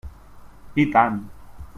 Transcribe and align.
I 0.75 0.85
tant! 0.95 1.21